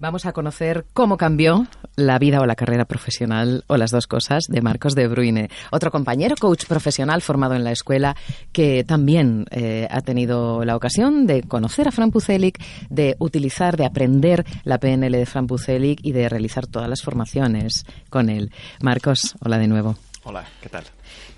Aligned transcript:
Vamos 0.00 0.26
a 0.26 0.32
conocer 0.32 0.86
cómo 0.92 1.16
cambió 1.16 1.66
la 1.96 2.20
vida 2.20 2.40
o 2.40 2.46
la 2.46 2.54
carrera 2.54 2.84
profesional 2.84 3.64
o 3.66 3.76
las 3.76 3.90
dos 3.90 4.06
cosas 4.06 4.44
de 4.46 4.60
Marcos 4.60 4.94
de 4.94 5.08
Bruyne, 5.08 5.50
otro 5.72 5.90
compañero 5.90 6.36
coach 6.38 6.66
profesional 6.66 7.20
formado 7.20 7.56
en 7.56 7.64
la 7.64 7.72
escuela 7.72 8.14
que 8.52 8.84
también 8.84 9.46
eh, 9.50 9.88
ha 9.90 10.00
tenido 10.02 10.64
la 10.64 10.76
ocasión 10.76 11.26
de 11.26 11.42
conocer 11.42 11.88
a 11.88 11.90
Fran 11.90 12.12
Pucelik, 12.12 12.62
de 12.88 13.16
utilizar, 13.18 13.76
de 13.76 13.86
aprender 13.86 14.46
la 14.62 14.78
PNL 14.78 15.10
de 15.10 15.26
Fran 15.26 15.48
Pucelik 15.48 15.98
y 16.04 16.12
de 16.12 16.28
realizar 16.28 16.68
todas 16.68 16.88
las 16.88 17.02
formaciones 17.02 17.84
con 18.08 18.28
él. 18.28 18.52
Marcos, 18.80 19.34
hola 19.40 19.58
de 19.58 19.66
nuevo. 19.66 19.96
Hola, 20.22 20.44
¿qué 20.62 20.68
tal? 20.68 20.84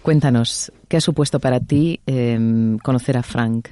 Cuéntanos, 0.02 0.70
¿qué 0.86 0.98
ha 0.98 1.00
supuesto 1.00 1.40
para 1.40 1.60
ti 1.60 2.02
em, 2.04 2.76
conocer 2.76 3.16
a 3.16 3.22
Frank? 3.22 3.68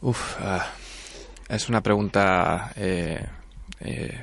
Uf, 0.00 0.36
ah, 0.40 0.64
es 1.48 1.68
una 1.68 1.80
pregunta 1.80 2.72
eh, 2.76 3.24
eh, 3.80 4.20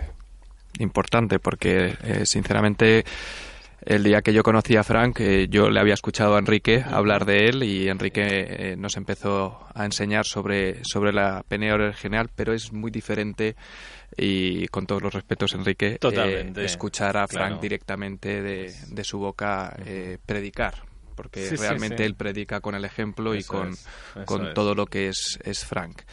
importante 0.79 1.39
porque, 1.39 1.95
eh, 2.03 2.25
sinceramente, 2.25 3.05
el 3.85 4.03
día 4.03 4.21
que 4.21 4.33
yo 4.33 4.43
conocí 4.43 4.75
a 4.75 4.83
Frank, 4.83 5.19
yo 5.49 5.69
le 5.69 5.79
había 5.79 5.93
escuchado 5.93 6.35
a 6.35 6.39
Enrique 6.39 6.83
hablar 6.89 7.25
de 7.25 7.47
él 7.47 7.63
y 7.63 7.89
Enrique 7.89 8.75
nos 8.77 8.95
empezó 8.95 9.67
a 9.73 9.83
enseñar 9.83 10.25
sobre, 10.25 10.85
sobre 10.85 11.11
la 11.11 11.43
PNL 11.45 11.81
original, 11.81 12.29
pero 12.33 12.53
es 12.53 12.71
muy 12.71 12.91
diferente 12.91 13.57
y 14.15 14.67
con 14.67 14.85
todos 14.85 15.01
los 15.01 15.13
respetos, 15.13 15.53
Enrique, 15.53 15.99
escuchar 16.57 17.17
a 17.17 17.27
Frank 17.27 17.59
directamente 17.59 18.41
de, 18.41 19.03
su 19.03 19.19
boca 19.19 19.75
predicar, 20.25 20.75
porque 21.13 21.49
realmente 21.57 22.05
él 22.05 22.15
predica 22.15 22.61
con 22.61 22.75
el 22.75 22.85
ejemplo 22.85 23.35
y 23.35 23.43
con, 23.43 23.75
con 24.23 24.53
todo 24.53 24.75
lo 24.75 24.85
que 24.85 25.09
es, 25.09 25.39
es 25.43 25.65
Frank. 25.65 26.03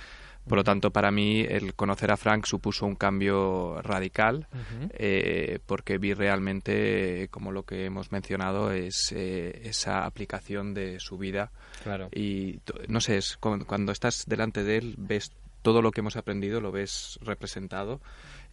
Por 0.48 0.58
lo 0.58 0.64
tanto, 0.64 0.90
para 0.90 1.10
mí 1.10 1.40
el 1.40 1.74
conocer 1.74 2.10
a 2.10 2.16
Frank 2.16 2.46
supuso 2.46 2.86
un 2.86 2.96
cambio 2.96 3.80
radical 3.82 4.48
eh, 4.90 5.58
porque 5.64 5.98
vi 5.98 6.14
realmente, 6.14 7.28
como 7.30 7.52
lo 7.52 7.64
que 7.64 7.84
hemos 7.84 8.10
mencionado, 8.10 8.72
es 8.72 9.12
eh, 9.14 9.60
esa 9.64 10.06
aplicación 10.06 10.74
de 10.74 10.98
su 10.98 11.18
vida. 11.18 11.52
Claro. 11.82 12.08
Y 12.12 12.60
no 12.88 13.00
sé, 13.00 13.18
es 13.18 13.36
cuando, 13.36 13.92
estás 13.92 14.24
delante 14.26 14.64
de 14.64 14.78
él 14.78 14.94
ves 14.98 15.32
todo 15.62 15.82
lo 15.82 15.90
que 15.90 16.00
hemos 16.00 16.16
aprendido, 16.16 16.60
lo 16.60 16.72
ves 16.72 17.18
representado 17.22 18.00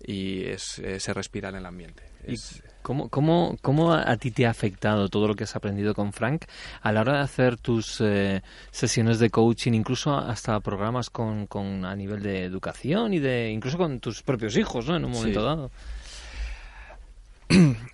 y 0.05 0.45
es, 0.45 0.79
eh, 0.79 0.99
se 0.99 1.13
respira 1.13 1.49
en 1.49 1.55
el 1.55 1.65
ambiente. 1.65 2.03
cómo, 2.81 3.09
cómo, 3.09 3.57
cómo, 3.61 3.93
a 3.93 4.17
ti 4.17 4.31
te 4.31 4.45
ha 4.45 4.49
afectado 4.49 5.09
todo 5.09 5.27
lo 5.27 5.35
que 5.35 5.45
has 5.45 5.55
aprendido 5.55 5.93
con 5.93 6.13
Frank 6.13 6.45
a 6.81 6.91
la 6.91 7.01
hora 7.01 7.13
de 7.13 7.19
hacer 7.19 7.57
tus 7.57 8.01
eh, 8.01 8.41
sesiones 8.71 9.19
de 9.19 9.29
coaching, 9.29 9.73
incluso 9.73 10.17
hasta 10.17 10.59
programas 10.59 11.09
con, 11.09 11.47
con, 11.47 11.85
a 11.85 11.95
nivel 11.95 12.21
de 12.21 12.43
educación 12.43 13.13
y 13.13 13.19
de 13.19 13.49
incluso 13.51 13.77
con 13.77 13.99
tus 13.99 14.21
propios 14.21 14.57
hijos, 14.57 14.87
¿no? 14.87 14.95
En 14.95 15.05
un 15.05 15.11
momento 15.11 15.41
dado. 15.43 15.71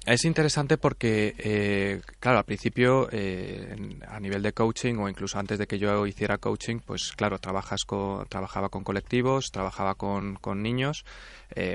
Es 0.06 0.26
interesante 0.26 0.78
porque, 0.78 1.34
eh, 1.38 2.02
claro, 2.20 2.40
al 2.40 2.44
principio, 2.44 3.08
a 3.08 4.20
nivel 4.20 4.42
de 4.42 4.52
coaching 4.52 4.96
o 4.96 5.08
incluso 5.08 5.40
antes 5.40 5.58
de 5.58 5.66
que 5.66 5.80
yo 5.80 6.06
hiciera 6.06 6.38
coaching, 6.38 6.80
pues 6.86 7.14
claro, 7.16 7.40
trabajas 7.40 7.86
con, 7.86 8.26
trabajaba 8.28 8.70
con 8.70 8.84
colectivos, 8.84 9.52
trabajaba 9.52 9.96
con, 9.96 10.36
con 10.36 10.62
niños, 10.62 11.06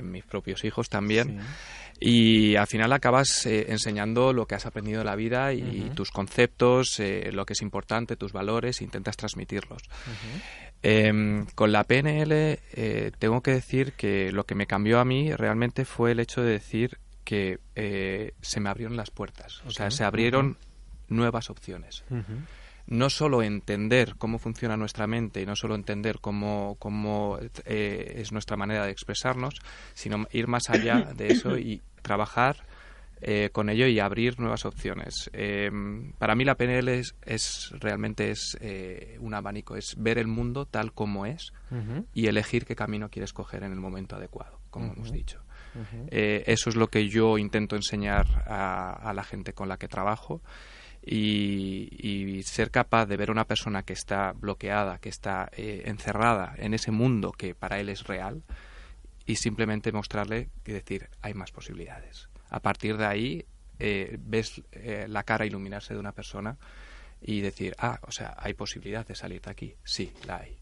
mis 0.03 0.25
propios 0.25 0.65
hijos 0.65 0.89
también. 0.89 1.41
Y 2.01 2.55
al 2.55 2.69
final 2.69 2.93
acabas 2.93 3.45
eh, 3.47 3.67
enseñando 3.69 4.33
lo 4.33 4.47
que 4.47 4.55
has 4.55 4.67
aprendido 4.67 5.01
de 5.01 5.05
la 5.05 5.17
vida 5.17 5.53
y, 5.53 5.91
tus 5.95 6.11
conceptos, 6.11 7.01
eh, 7.01 7.31
lo 7.33 7.45
que 7.45 7.55
es 7.55 7.63
importante, 7.63 8.17
tus 8.17 8.33
valores, 8.33 8.83
intentas 8.83 9.17
transmitirlos. 9.17 9.83
Em, 10.81 11.47
con 11.57 11.73
la 11.73 11.83
PNL 11.83 12.61
eh, 12.73 13.11
tengo 13.19 13.41
que 13.43 13.51
decir 13.51 13.95
que 13.95 14.31
lo 14.31 14.45
que 14.45 14.55
me 14.55 14.67
cambió 14.67 15.01
a 15.01 15.05
mí 15.05 15.35
realmente 15.35 15.85
fue 15.85 16.13
el 16.13 16.21
hecho 16.21 16.41
de 16.41 16.53
decir 16.53 16.99
que 17.29 17.61
se 18.41 18.61
me 18.61 18.71
abrieron 18.71 18.97
las 18.97 19.11
puertas, 19.11 19.63
o 19.67 19.71
sea, 19.71 19.91
se 19.91 20.03
abrieron 20.03 20.57
nuevas 21.09 21.51
opciones. 21.51 22.05
No 22.87 23.11
solo 23.11 23.43
entender 23.43 24.15
cómo 24.17 24.39
funciona 24.39 24.79
nuestra 24.79 25.07
mente 25.07 25.43
y 25.43 25.47
no 25.47 25.57
solo 25.57 25.75
entender 25.75 26.21
cómo, 26.21 26.77
cómo 26.79 27.39
eh, 27.67 28.15
es 28.17 28.33
nuestra 28.33 28.57
manera 28.57 28.87
de 28.87 28.93
expresarnos, 28.93 29.57
sino 29.93 30.27
ir 30.33 30.47
más 30.47 30.71
allá 30.71 31.13
de 31.15 31.29
eso 31.29 31.59
y 31.59 31.83
trabajar 32.01 32.65
eh, 33.21 33.51
con 33.53 33.69
ello 33.69 33.87
y 33.87 34.01
abrir 34.01 34.41
nuevas 34.41 34.65
opciones. 34.65 35.29
Eh, 35.35 35.71
para 36.17 36.35
mí 36.35 36.47
la 36.47 36.55
PNL 36.55 36.89
es, 36.89 37.73
realmente 37.73 38.31
es 38.31 38.57
un 39.21 39.35
abanico, 39.35 39.77
es 39.77 39.95
ver 39.99 40.17
el 40.17 40.29
mundo 40.29 40.65
tal 40.65 40.95
como 40.95 41.27
es 41.27 41.53
y 42.15 42.29
elegir 42.29 42.65
qué 42.65 42.75
camino 42.75 43.11
quieres 43.11 43.35
coger 43.35 43.65
en 43.65 43.73
el 43.73 43.81
momento 43.81 44.17
adecuado, 44.17 44.61
como 44.71 44.95
hemos 44.95 45.13
dicho. 45.13 45.43
Eso 46.11 46.71
es 46.71 46.77
lo 46.77 46.89
que 46.89 47.09
yo 47.09 47.39
intento 47.39 47.77
enseñar 47.77 48.27
a 48.47 49.13
la 49.15 49.25
gente 49.25 49.53
con 49.53 49.69
la 49.69 49.77
que 49.77 49.89
trabajo 49.89 50.43
y, 51.11 52.43
ser 52.45 52.71
capaz 52.71 53.07
de 53.07 53.17
ver 53.17 53.31
a 53.31 53.33
una 53.33 53.47
persona 53.47 53.83
que 53.83 53.93
está 53.93 54.33
bloqueada, 54.33 54.99
que 54.99 55.09
está 55.09 55.51
eh, 55.57 55.83
encerrada 55.87 56.55
en 56.57 56.75
ese 56.75 56.91
mundo 56.91 57.33
que 57.33 57.55
para 57.55 57.79
él 57.81 57.89
es 57.89 58.05
real 58.05 58.43
y 59.27 59.37
simplemente 59.37 59.93
mostrarle 59.93 60.51
que 60.65 60.73
decir 60.73 61.09
hay 61.21 61.35
más 61.35 61.51
posibilidades. 61.51 62.29
A 62.51 62.61
partir 62.61 62.97
de 62.97 63.07
ahí 63.07 63.45
eh, 63.79 64.17
ves 64.21 64.63
eh, 64.73 65.07
la 65.09 65.23
cara 65.23 65.47
iluminarse 65.47 65.95
de 65.95 66.01
una 66.01 66.13
persona 66.13 66.57
y 67.21 67.41
decir, 67.41 67.75
ah, 67.79 67.99
o 68.03 68.13
sea, 68.13 68.35
hay 68.39 68.55
posibilidad 68.55 69.07
de 69.07 69.15
salir 69.15 69.41
de 69.43 69.51
aquí. 69.51 69.75
Sí, 69.85 70.13
la 70.27 70.39
hay. 70.39 70.57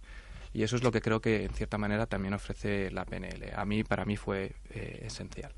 Y 0.56 0.62
eso 0.62 0.76
es 0.76 0.82
lo 0.82 0.90
que 0.90 1.02
creo 1.02 1.20
que 1.20 1.44
en 1.44 1.52
cierta 1.52 1.76
manera 1.76 2.06
también 2.06 2.32
ofrece 2.32 2.90
la 2.90 3.04
PNL. 3.04 3.52
A 3.54 3.66
mí, 3.66 3.84
para 3.84 4.06
mí 4.06 4.16
fue 4.16 4.52
esencial. 5.02 5.52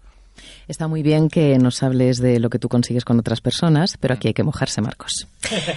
Está 0.67 0.89
muy 0.89 1.05
bien 1.05 1.29
que 1.29 1.57
nos 1.57 1.85
hables 1.85 2.19
de 2.19 2.41
lo 2.41 2.51
que 2.51 2.59
tú 2.59 2.69
consigues 2.69 3.05
con 3.05 3.17
otras 3.17 3.41
personas, 3.41 3.97
pero 3.97 4.15
aquí 4.15 4.27
hay 4.27 4.35
que 4.35 4.43
mojarse, 4.43 4.81
Marcos. 4.81 5.29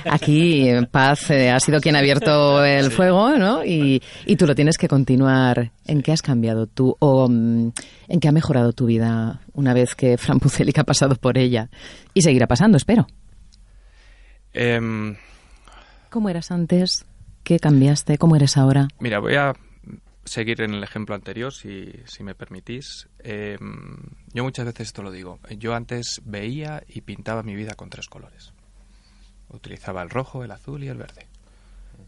Aquí 0.09 0.71
Paz 0.89 1.29
eh, 1.29 1.51
ha 1.51 1.59
sido 1.59 1.79
quien 1.81 1.95
ha 1.95 1.99
abierto 1.99 2.65
el 2.65 2.89
fuego, 2.89 3.37
¿no? 3.37 3.63
Y, 3.63 4.01
tú 4.39 4.47
lo 4.47 4.55
tienes 4.55 4.79
que 4.79 4.87
continuar. 4.87 5.71
¿En 5.85 6.01
qué 6.01 6.13
has 6.13 6.23
cambiado 6.23 6.65
tú 6.65 6.95
o 6.97 7.29
mm, 7.29 7.73
en 8.07 8.19
qué 8.19 8.27
ha 8.27 8.31
mejorado 8.31 8.73
tu 8.73 8.87
vida 8.87 9.41
una 9.53 9.75
vez 9.75 9.93
que 9.93 10.17
Fran 10.17 10.39
Pucelic 10.39 10.79
ha 10.79 10.83
pasado 10.83 11.13
por 11.13 11.37
ella? 11.37 11.69
Y 12.15 12.23
seguirá 12.23 12.47
pasando, 12.47 12.75
espero. 12.75 13.05
Em, 14.51 15.15
¿Cómo 16.09 16.27
eras 16.27 16.49
antes? 16.49 17.05
¿Qué 17.43 17.59
cambiaste? 17.59 18.17
¿Cómo 18.17 18.35
eres 18.35 18.57
ahora? 18.57 18.87
Mira, 18.99 19.19
voy 19.19 19.35
a 19.35 19.53
seguir 20.23 20.61
en 20.61 20.73
el 20.73 20.83
ejemplo 20.83 21.15
anterior, 21.15 21.53
si, 21.53 21.91
si 22.05 22.23
me 22.23 22.35
permitís. 22.35 23.07
Em, 23.19 23.97
yo 24.33 24.43
muchas 24.43 24.65
veces 24.65 24.87
esto 24.87 25.01
lo 25.03 25.11
digo. 25.11 25.39
Yo 25.57 25.73
antes 25.73 26.21
veía 26.25 26.83
y 26.87 27.01
pintaba 27.01 27.43
mi 27.43 27.55
vida 27.55 27.73
con 27.73 27.89
tres 27.89 28.07
colores. 28.07 28.53
Utilizaba 29.49 30.01
el 30.01 30.09
rojo, 30.09 30.43
el 30.43 30.51
azul 30.51 30.83
y 30.83 30.87
el 30.87 30.97
verde. 30.97 31.27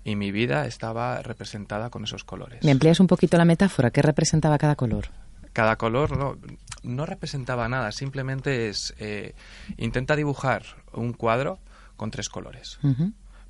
Y 0.04 0.16
mi 0.16 0.32
vida 0.32 0.66
estaba 0.66 1.22
representada 1.22 1.90
con 1.90 2.04
esos 2.04 2.24
colores. 2.24 2.64
¿Me 2.64 2.72
amplías 2.72 3.00
un 3.00 3.08
poquito 3.08 3.38
la 3.38 3.46
metáfora? 3.46 3.92
¿Qué 3.92 4.02
representaba 4.02 4.58
cada 4.58 4.76
color? 4.76 5.08
Cada 5.54 5.76
color 5.76 6.18
no, 6.18 6.38
no 6.84 7.06
representaba 7.06 7.70
nada, 7.70 7.92
simplemente 7.92 8.70
es... 8.70 8.94
Eh, 8.98 9.34
intenta 9.78 10.16
dibujar 10.16 10.64
un 10.94 11.14
cuadro 11.14 11.60
con 11.96 12.12
tres 12.12 12.30
colores. 12.30 12.80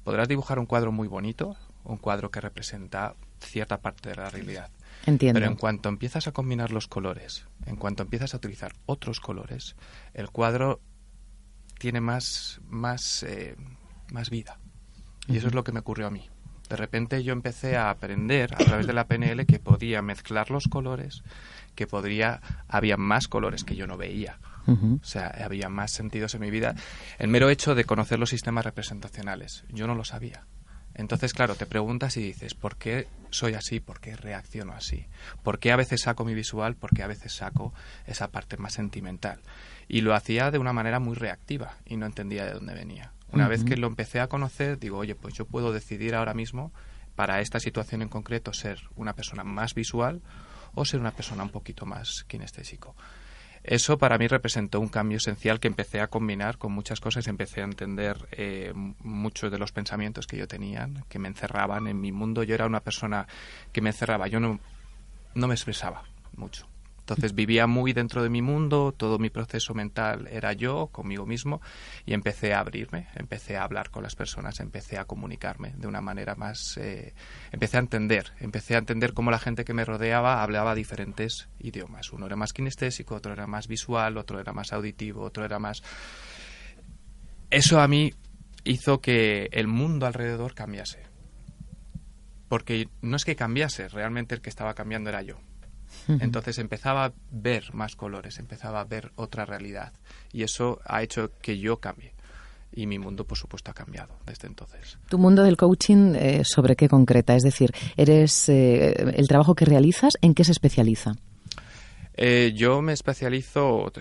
Podrás 0.03 0.27
dibujar 0.27 0.59
un 0.59 0.65
cuadro 0.65 0.91
muy 0.91 1.07
bonito, 1.07 1.55
un 1.83 1.97
cuadro 1.97 2.31
que 2.31 2.41
representa 2.41 3.15
cierta 3.39 3.81
parte 3.81 4.09
de 4.09 4.15
la 4.15 4.29
realidad. 4.29 4.69
Entiendo. 5.05 5.39
Pero 5.39 5.51
en 5.51 5.57
cuanto 5.57 5.89
empiezas 5.89 6.27
a 6.27 6.31
combinar 6.31 6.71
los 6.71 6.87
colores, 6.87 7.45
en 7.65 7.75
cuanto 7.75 8.03
empiezas 8.03 8.33
a 8.33 8.37
utilizar 8.37 8.73
otros 8.85 9.19
colores, 9.19 9.75
el 10.13 10.29
cuadro 10.29 10.79
tiene 11.77 11.99
más, 11.99 12.61
más, 12.69 13.23
eh, 13.23 13.55
más 14.11 14.29
vida. 14.29 14.59
Y 15.27 15.37
eso 15.37 15.47
es 15.47 15.53
lo 15.53 15.63
que 15.63 15.71
me 15.71 15.79
ocurrió 15.79 16.07
a 16.07 16.11
mí. 16.11 16.29
De 16.69 16.77
repente 16.77 17.23
yo 17.23 17.33
empecé 17.33 17.75
a 17.75 17.89
aprender 17.89 18.53
a 18.53 18.57
través 18.57 18.87
de 18.87 18.93
la 18.93 19.07
PNL 19.07 19.45
que 19.45 19.59
podía 19.59 20.01
mezclar 20.01 20.49
los 20.49 20.67
colores, 20.67 21.23
que 21.75 21.87
podría, 21.87 22.41
había 22.67 22.97
más 22.97 23.27
colores 23.27 23.63
que 23.63 23.75
yo 23.75 23.85
no 23.85 23.97
veía. 23.97 24.39
O 24.65 25.03
sea, 25.03 25.27
había 25.43 25.67
más 25.67 25.91
sentidos 25.91 26.35
en 26.35 26.41
mi 26.41 26.49
vida. 26.49 26.73
El 27.19 27.27
mero 27.27 27.49
hecho 27.49 27.75
de 27.75 27.83
conocer 27.83 28.17
los 28.17 28.29
sistemas 28.29 28.63
representacionales, 28.63 29.65
yo 29.69 29.87
no 29.87 29.95
lo 29.95 30.05
sabía. 30.05 30.45
Entonces, 30.95 31.33
claro, 31.33 31.55
te 31.55 31.65
preguntas 31.65 32.17
y 32.17 32.21
dices, 32.21 32.53
¿por 32.53 32.77
qué 32.77 33.07
soy 33.31 33.55
así? 33.55 33.79
¿Por 33.79 33.99
qué 33.99 34.15
reacciono 34.15 34.73
así? 34.73 35.07
¿Por 35.41 35.59
qué 35.59 35.71
a 35.71 35.75
veces 35.75 36.01
saco 36.01 36.23
mi 36.23 36.35
visual? 36.35 36.75
¿Por 36.75 36.91
qué 36.91 37.03
a 37.03 37.07
veces 37.07 37.33
saco 37.33 37.73
esa 38.05 38.29
parte 38.29 38.57
más 38.57 38.73
sentimental? 38.73 39.39
Y 39.87 40.01
lo 40.01 40.13
hacía 40.13 40.51
de 40.51 40.59
una 40.59 40.73
manera 40.73 40.99
muy 40.99 41.15
reactiva 41.15 41.77
y 41.85 41.97
no 41.97 42.05
entendía 42.05 42.45
de 42.45 42.53
dónde 42.53 42.73
venía. 42.73 43.11
Una 43.31 43.47
vez 43.47 43.63
que 43.63 43.77
lo 43.77 43.87
empecé 43.87 44.19
a 44.19 44.27
conocer, 44.27 44.77
digo, 44.77 44.99
oye, 44.99 45.15
pues 45.15 45.33
yo 45.33 45.45
puedo 45.45 45.73
decidir 45.73 46.13
ahora 46.13 46.35
mismo, 46.35 46.71
para 47.15 47.41
esta 47.41 47.59
situación 47.59 48.03
en 48.03 48.09
concreto, 48.09 48.53
ser 48.53 48.79
una 48.95 49.13
persona 49.13 49.43
más 49.43 49.73
visual 49.73 50.21
o 50.75 50.85
ser 50.85 50.99
una 50.99 51.11
persona 51.11 51.43
un 51.43 51.49
poquito 51.49 51.87
más 51.87 52.23
kinestésico. 52.27 52.95
Eso 53.63 53.97
para 53.97 54.17
mí 54.17 54.27
representó 54.27 54.81
un 54.81 54.89
cambio 54.89 55.17
esencial 55.17 55.59
que 55.59 55.69
empecé 55.69 56.01
a 56.01 56.07
combinar 56.07 56.57
con 56.57 56.73
muchas 56.73 56.99
cosas, 56.99 57.27
empecé 57.27 57.61
a 57.61 57.65
entender 57.65 58.27
eh, 58.31 58.73
muchos 58.75 59.51
de 59.51 59.57
los 59.57 59.71
pensamientos 59.71 60.27
que 60.27 60.37
yo 60.37 60.47
tenía, 60.47 60.89
que 61.07 61.19
me 61.19 61.29
encerraban 61.29 61.87
en 61.87 61.99
mi 62.01 62.11
mundo. 62.11 62.43
Yo 62.43 62.55
era 62.55 62.65
una 62.65 62.81
persona 62.81 63.25
que 63.71 63.81
me 63.81 63.91
encerraba, 63.91 64.27
yo 64.27 64.41
no, 64.41 64.59
no 65.33 65.47
me 65.47 65.53
expresaba 65.53 66.03
mucho. 66.35 66.67
Entonces 67.03 67.35
vivía 67.35 67.67
muy 67.67 67.91
dentro 67.91 68.23
de 68.23 68.29
mi 68.29 68.41
mundo, 68.41 68.93
todo 68.95 69.19
mi 69.19 69.29
proceso 69.29 69.73
mental 69.73 70.29
era 70.31 70.53
yo, 70.53 70.87
conmigo 70.87 71.25
mismo, 71.25 71.59
y 72.05 72.13
empecé 72.13 72.53
a 72.53 72.59
abrirme, 72.59 73.09
empecé 73.15 73.57
a 73.57 73.65
hablar 73.65 73.89
con 73.89 74.03
las 74.03 74.15
personas, 74.15 74.61
empecé 74.61 74.97
a 74.97 75.03
comunicarme 75.03 75.73
de 75.75 75.87
una 75.87 75.99
manera 75.99 76.35
más... 76.35 76.77
Eh, 76.77 77.13
empecé 77.51 77.75
a 77.75 77.81
entender, 77.81 78.31
empecé 78.39 78.75
a 78.75 78.77
entender 78.77 79.11
cómo 79.13 79.31
la 79.31 79.39
gente 79.39 79.65
que 79.65 79.73
me 79.73 79.83
rodeaba 79.83 80.41
hablaba 80.41 80.75
diferentes 80.75 81.49
idiomas. 81.59 82.13
Uno 82.13 82.25
era 82.25 82.37
más 82.37 82.53
kinestésico, 82.53 83.15
otro 83.15 83.33
era 83.33 83.47
más 83.47 83.67
visual, 83.67 84.17
otro 84.17 84.39
era 84.39 84.53
más 84.53 84.71
auditivo, 84.71 85.23
otro 85.23 85.43
era 85.43 85.59
más... 85.59 85.83
Eso 87.49 87.81
a 87.81 87.87
mí 87.89 88.13
hizo 88.63 89.01
que 89.01 89.49
el 89.51 89.67
mundo 89.67 90.05
alrededor 90.05 90.53
cambiase. 90.53 90.99
Porque 92.47 92.87
no 93.01 93.17
es 93.17 93.25
que 93.25 93.35
cambiase, 93.35 93.89
realmente 93.89 94.35
el 94.35 94.41
que 94.41 94.49
estaba 94.49 94.73
cambiando 94.73 95.09
era 95.09 95.21
yo. 95.21 95.37
Entonces 96.07 96.57
empezaba 96.59 97.05
a 97.05 97.13
ver 97.31 97.73
más 97.73 97.95
colores, 97.95 98.39
empezaba 98.39 98.81
a 98.81 98.83
ver 98.83 99.11
otra 99.15 99.45
realidad. 99.45 99.93
Y 100.31 100.43
eso 100.43 100.79
ha 100.85 101.01
hecho 101.03 101.31
que 101.41 101.57
yo 101.57 101.79
cambie. 101.79 102.13
Y 102.75 102.87
mi 102.87 102.97
mundo, 102.97 103.25
por 103.25 103.37
supuesto, 103.37 103.69
ha 103.71 103.73
cambiado 103.73 104.15
desde 104.25 104.47
entonces. 104.47 104.97
¿Tu 105.07 105.17
mundo 105.17 105.43
del 105.43 105.57
coaching 105.57 106.15
eh, 106.15 106.41
sobre 106.43 106.75
qué 106.75 106.89
concreta? 106.89 107.35
Es 107.35 107.43
decir, 107.43 107.71
eres 107.97 108.49
eh, 108.49 109.13
el 109.15 109.27
trabajo 109.27 109.53
que 109.53 109.65
realizas, 109.65 110.13
¿en 110.21 110.33
qué 110.33 110.43
se 110.43 110.51
especializa? 110.51 111.13
Eh, 112.15 112.53
yo 112.55 112.81
me 112.81 112.93
especializo, 112.93 113.91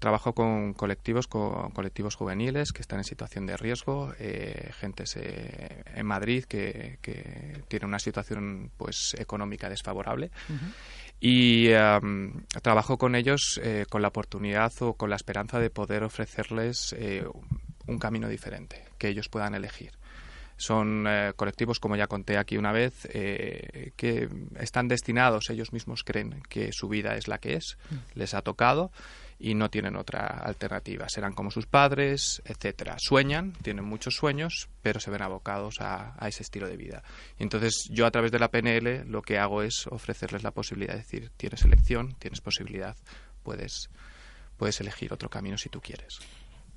trabajo 0.00 0.34
con 0.34 0.74
colectivos, 0.74 1.26
con 1.26 1.70
colectivos 1.70 2.16
juveniles 2.16 2.72
que 2.72 2.82
están 2.82 2.98
en 2.98 3.04
situación 3.04 3.46
de 3.46 3.56
riesgo, 3.56 4.12
eh, 4.18 4.70
gente 4.72 5.04
en 5.94 6.06
Madrid 6.06 6.44
que, 6.44 6.98
que, 7.00 7.62
tiene 7.68 7.86
una 7.86 7.98
situación 7.98 8.70
pues 8.76 9.14
económica 9.18 9.68
desfavorable. 9.68 10.30
Y 11.20 11.68
trabajo 12.62 12.96
con 12.96 13.14
ellos 13.14 13.60
eh, 13.62 13.84
con 13.88 14.00
la 14.00 14.08
oportunidad 14.08 14.72
o 14.80 14.94
con 14.94 15.10
la 15.10 15.16
esperanza 15.16 15.58
de 15.58 15.68
poder 15.68 16.02
ofrecerles 16.02 16.94
eh, 16.98 17.26
un 17.86 17.98
camino 17.98 18.28
diferente 18.28 18.84
que 18.96 19.08
ellos 19.08 19.28
puedan 19.28 19.54
elegir. 19.54 19.92
Son 20.60 21.06
eh, 21.08 21.32
colectivos, 21.36 21.80
como 21.80 21.96
ya 21.96 22.06
conté 22.06 22.36
aquí 22.36 22.58
una 22.58 22.70
vez, 22.70 23.08
que 23.96 24.28
están 24.58 24.88
destinados, 24.88 25.48
ellos 25.48 25.72
mismos 25.72 26.04
creen 26.04 26.42
que 26.48 26.70
su 26.72 26.88
vida 26.88 27.16
es 27.16 27.28
la 27.28 27.38
que 27.38 27.54
es, 27.54 27.78
mm. 27.90 28.18
les 28.18 28.34
ha 28.34 28.42
tocado 28.42 28.92
y 29.40 29.54
no 29.54 29.70
tienen 29.70 29.96
otra 29.96 30.26
alternativa. 30.26 31.08
Serán 31.08 31.32
como 31.32 31.50
sus 31.50 31.66
padres, 31.66 32.42
etcétera. 32.44 32.96
Sueñan, 32.98 33.54
tienen 33.62 33.86
muchos 33.86 34.14
sueños, 34.14 34.68
pero 34.82 35.00
se 35.00 35.10
ven 35.10 35.22
abocados 35.22 35.80
a, 35.80 36.14
ese 36.28 36.42
estilo 36.42 36.68
de 36.68 36.76
vida. 36.76 37.02
Y 37.38 37.42
entonces 37.44 37.88
yo 37.90 38.06
a 38.06 38.10
través 38.10 38.30
de 38.30 38.38
la 38.38 38.50
PNL 38.50 39.06
lo 39.10 39.22
que 39.22 39.38
hago 39.38 39.62
es 39.62 39.86
ofrecerles 39.86 40.42
la 40.42 40.50
posibilidad 40.50 40.92
de 40.92 40.98
decir, 40.98 41.30
tienes 41.38 41.64
elección, 41.64 42.14
tienes 42.18 42.42
posibilidad, 42.42 42.94
puedes, 43.42 43.88
puedes 44.58 44.78
elegir 44.82 45.12
otro 45.12 45.30
camino 45.30 45.56
si 45.56 45.70
tú 45.70 45.80
quieres. 45.80 46.20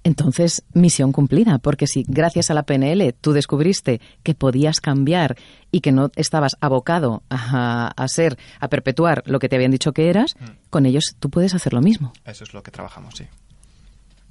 Entonces, 0.03 0.63
misión 0.73 1.13
cumplida, 1.13 1.59
porque 1.59 1.87
si 1.87 2.03
gracias 2.07 2.51
a 2.51 2.53
la 2.53 2.63
PNL 2.63 3.13
tú 3.19 3.31
descubriste 3.31 4.01
que 4.21 4.35
podías 4.35 4.81
cambiar 4.81 5.37
y 5.71 5.79
que 5.79 5.91
no 5.93 6.11
estabas 6.15 6.57
abocado 6.59 7.23
a, 7.29 7.93
ser, 8.07 8.37
a 8.59 8.67
perpetuar 8.67 9.23
lo 9.25 9.39
que 9.39 9.47
te 9.47 9.55
habían 9.55 9.71
dicho 9.71 9.93
que 9.93 10.09
eras, 10.09 10.35
mm. 10.39 10.69
con 10.69 10.85
ellos 10.85 11.15
tú 11.19 11.29
puedes 11.29 11.55
hacer 11.55 11.73
lo 11.73 11.81
mismo. 11.81 12.11
Eso 12.25 12.43
es 12.43 12.53
lo 12.53 12.61
que 12.63 12.71
trabajamos, 12.71 13.15
sí. 13.15 13.25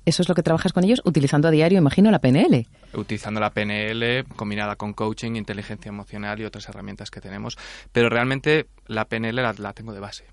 Eso 0.04 0.22
es 0.22 0.28
lo 0.28 0.34
que 0.34 0.42
trabajas 0.42 0.72
con 0.72 0.82
ellos 0.84 1.00
utilizando 1.04 1.48
a 1.48 1.50
diario, 1.52 1.78
imagino, 1.78 2.10
la 2.10 2.18
PNL. 2.18 2.66
Utilizando 2.92 3.40
la 3.40 3.50
PNL 3.50 4.24
combinada 4.34 4.74
con 4.74 4.94
coaching, 4.94 5.36
inteligencia 5.36 5.90
emocional 5.90 6.40
y 6.40 6.44
otras 6.44 6.68
herramientas 6.68 7.10
que 7.10 7.20
tenemos. 7.20 7.56
Pero 7.92 8.08
realmente 8.08 8.66
la 8.86 9.04
PNL 9.04 9.36
la 9.36 9.72
tengo 9.72 9.94
de 9.94 10.00
base. 10.00 10.24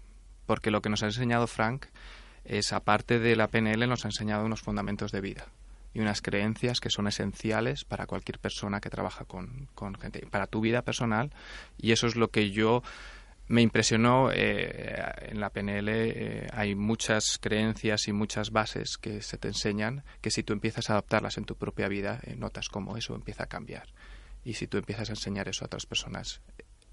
Porque 0.47 0.71
lo 0.71 0.81
que 0.81 0.89
nos 0.89 1.03
ha 1.03 1.05
enseñado 1.05 1.45
Frank 1.45 1.85
es, 2.49 2.73
aparte 2.73 3.19
de 3.19 3.35
la 3.35 3.47
PNL, 3.47 3.87
nos 3.87 4.05
ha 4.05 4.09
enseñado 4.09 4.45
unos 4.45 4.61
fundamentos 4.61 5.11
de 5.11 5.21
vida 5.21 5.47
y 5.93 5.99
unas 5.99 6.21
creencias 6.21 6.79
que 6.79 6.89
son 6.89 7.07
esenciales 7.07 7.83
para 7.83 8.05
cualquier 8.05 8.39
persona 8.39 8.79
que 8.79 8.89
trabaja 8.89 9.25
con, 9.25 9.67
gente, 9.99 10.25
para 10.29 10.47
tu 10.47 10.61
vida 10.61 10.81
personal. 10.81 11.31
Y 11.77 11.91
eso 11.91 12.07
es 12.07 12.15
lo 12.15 12.29
que 12.29 12.51
yo 12.51 12.83
me 13.47 13.61
impresionó. 13.61 14.31
Eh, 14.31 15.01
en 15.29 15.39
la 15.39 15.49
PNL 15.49 15.89
eh, 15.89 16.47
hay 16.53 16.75
muchas 16.75 17.37
creencias 17.39 18.07
y 18.07 18.13
muchas 18.13 18.51
bases 18.51 18.97
que 18.97 19.21
se 19.21 19.37
te 19.37 19.47
enseñan 19.47 20.03
que 20.21 20.31
si 20.31 20.43
tú 20.43 20.53
empiezas 20.53 20.89
a 20.89 20.93
adaptarlas 20.93 21.37
en 21.37 21.45
tu 21.45 21.55
propia 21.55 21.87
vida, 21.87 22.19
eh, 22.23 22.35
notas 22.35 22.69
cómo 22.69 22.97
eso 22.97 23.15
empieza 23.15 23.43
a 23.43 23.47
cambiar. 23.47 23.87
Y 24.43 24.53
si 24.53 24.67
tú 24.67 24.77
empiezas 24.77 25.09
a 25.09 25.13
enseñar 25.13 25.49
eso 25.49 25.65
a 25.65 25.67
otras 25.67 25.85
personas, 25.85 26.41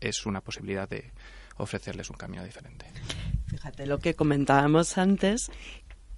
es 0.01 0.27
una 0.27 0.41
posibilidad 0.41 0.89
de 0.89 1.13
ofrecerles 1.57 2.11
un 2.11 2.17
camino 2.17 2.45
diferente. 2.45 2.87
Fíjate 3.47 3.87
lo 3.87 3.99
que 3.99 4.15
comentábamos 4.15 4.99
antes, 4.99 5.51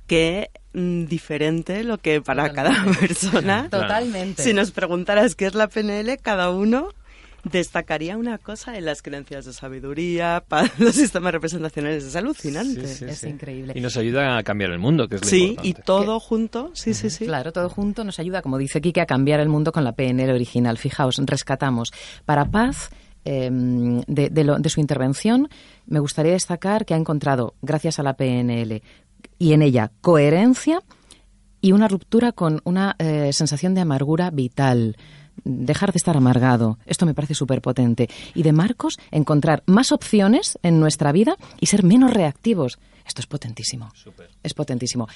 que 0.06 0.50
mm, 0.72 1.04
diferente 1.04 1.84
lo 1.84 1.98
que 1.98 2.20
para 2.20 2.52
cada 2.52 2.84
persona. 2.98 3.68
Totalmente. 3.70 4.42
Si 4.42 4.52
nos 4.52 4.70
preguntaras 4.70 5.34
qué 5.34 5.46
es 5.46 5.54
la 5.54 5.68
PNL, 5.68 6.18
cada 6.20 6.50
uno 6.50 6.90
destacaría 7.44 8.16
una 8.16 8.38
cosa 8.38 8.76
en 8.76 8.84
las 8.84 9.02
creencias 9.02 9.44
de 9.44 9.52
sabiduría, 9.52 10.42
para 10.46 10.70
los 10.78 10.94
sistemas 10.94 11.32
representacionales. 11.32 12.04
Es 12.04 12.16
alucinante. 12.16 12.82
es 12.82 13.22
increíble. 13.24 13.74
Y 13.76 13.80
nos 13.80 13.96
ayuda 13.96 14.38
a 14.38 14.42
cambiar 14.42 14.70
el 14.70 14.78
mundo, 14.78 15.08
que 15.08 15.16
es 15.16 15.22
lo 15.22 15.28
Sí, 15.28 15.56
y 15.62 15.74
todo 15.74 16.20
junto. 16.20 16.70
Sí, 16.74 16.94
sí, 16.94 17.10
sí. 17.10 17.26
Claro, 17.26 17.52
todo 17.52 17.68
junto 17.68 18.04
nos 18.04 18.18
ayuda, 18.18 18.42
como 18.42 18.58
dice 18.58 18.80
Kike, 18.80 19.00
a 19.00 19.06
cambiar 19.06 19.40
el 19.40 19.48
mundo 19.48 19.72
con 19.72 19.84
la 19.84 19.92
PNL 19.92 20.30
original. 20.32 20.78
Fijaos, 20.78 21.16
rescatamos 21.18 21.92
para 22.24 22.46
paz 22.46 22.90
Em, 23.24 24.00
de, 24.06 24.68
su 24.68 24.80
intervención, 24.80 25.48
me 25.86 26.00
gustaría 26.00 26.32
destacar 26.32 26.86
que 26.86 26.94
ha 26.94 26.96
encontrado, 26.96 27.54
gracias 27.62 27.98
a 27.98 28.02
la 28.02 28.14
PNL 28.14 28.82
y 29.38 29.52
en 29.52 29.62
ella, 29.62 29.92
coherencia 30.00 30.80
y 31.60 31.72
una 31.72 31.88
ruptura 31.88 32.32
con 32.32 32.60
una 32.64 32.96
eh, 32.98 33.32
sensación 33.32 33.74
de 33.74 33.82
amargura 33.82 34.30
vital. 34.30 34.96
Dejar 35.44 35.92
de 35.92 35.98
estar 35.98 36.16
amargado. 36.16 36.78
Esto 36.86 37.06
me 37.06 37.14
parece 37.14 37.34
súper 37.34 37.62
potente. 37.62 38.08
Y 38.34 38.42
de 38.42 38.52
Marcos, 38.52 38.98
encontrar 39.10 39.62
más 39.66 39.92
opciones 39.92 40.58
en 40.62 40.80
nuestra 40.80 41.12
vida 41.12 41.36
y 41.60 41.66
ser 41.66 41.84
menos 41.84 42.12
reactivos. 42.12 42.78
Esto 43.06 43.20
es 43.20 43.26
potentísimo. 43.26 43.90
Es 44.42 44.54
potentísimo. 44.54 45.06